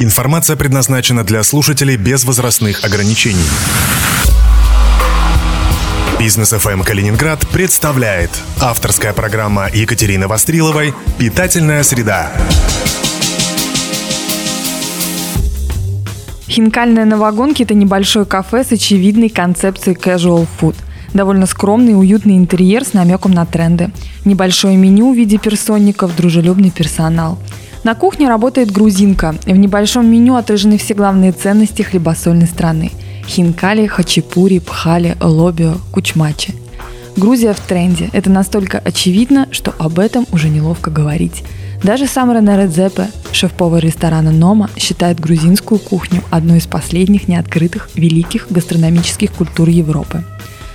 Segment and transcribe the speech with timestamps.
[0.00, 3.42] Информация предназначена для слушателей без возрастных ограничений.
[6.20, 8.30] Бизнес FM Калининград представляет
[8.60, 12.30] авторская программа Екатерины Востриловой «Питательная среда».
[16.48, 20.76] Хинкальная на вагонке– это небольшое кафе с очевидной концепцией casual food.
[21.14, 23.90] Довольно скромный и уютный интерьер с намеком на тренды.
[24.24, 27.38] Небольшое меню в виде персонников, дружелюбный персонал–
[27.84, 29.36] на кухне работает грузинка.
[29.46, 32.90] В небольшом меню отражены все главные ценности хлебосольной страны.
[33.26, 36.54] Хинкали, хачапури, пхали, лобио, кучмачи.
[37.16, 38.10] Грузия в тренде.
[38.12, 41.44] Это настолько очевидно, что об этом уже неловко говорить.
[41.82, 48.50] Даже сам Рене Редзепе, шеф-повар ресторана «Нома», считает грузинскую кухню одной из последних неоткрытых великих
[48.50, 50.24] гастрономических культур Европы.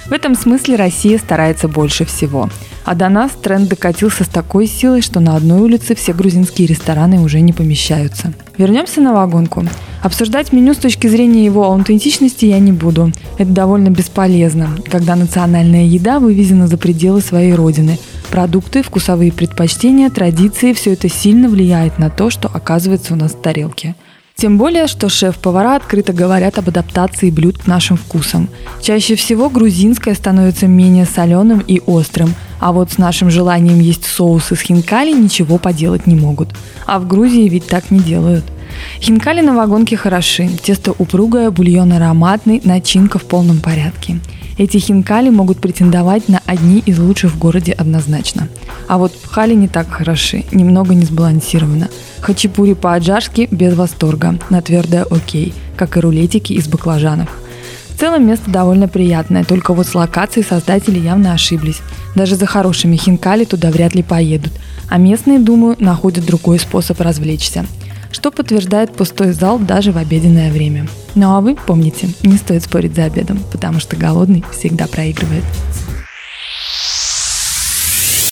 [0.05, 2.49] В этом смысле Россия старается больше всего–
[2.85, 7.21] а до нас тренд докатился с такой силой, что на одной улице все грузинские рестораны
[7.21, 8.34] уже не помещаются.
[8.58, 9.66] Вернемся на вагонку.
[10.02, 13.11] Обсуждать меню с точки зрения его аутентичности я не буду.
[13.38, 17.97] Это довольно бесполезно, когда национальная еда вывезена за пределы своей родины.
[18.30, 23.41] Продукты, вкусовые предпочтения, традиции– все это сильно влияет на то, что оказывается у нас в
[23.41, 23.95] тарелке.
[24.36, 28.50] Тем более, что шеф-повара открыто говорят об адаптации блюд к нашим вкусам.
[28.81, 34.52] Чаще всего грузинское становится менее соленым и острым, а вот с нашим желанием есть соус
[34.52, 36.50] из хинкали ничего поделать не могут.
[36.86, 38.44] А в Грузии ведь так не делают.
[39.04, 40.50] Хинкали на вагонке хороши.
[40.64, 44.22] Тесто упругое, бульон ароматный, начинка в полном порядке.
[44.58, 48.48] Эти хинкали могут претендовать на одни из лучших в городе однозначно.
[48.88, 51.90] А вот пхали не так хороши, немного не сбалансировано.
[52.22, 57.28] Хачапури по-аджарски без восторга, на твердое окей, как и рулетики из баклажанов.
[57.90, 61.81] В целом место довольно приятное, только вот с локацией создатели явно ошиблись.
[62.16, 64.54] Даже за хорошими хинкали туда вряд ли поедут.
[64.88, 67.66] А местные, думаю, находят другой способ развлечься–
[68.14, 70.88] что подтверждает пустой зал даже в обеденное время.
[71.16, 75.44] Ну а вы помните, не стоит спорить за обедом, потому что голодный всегда проигрывает.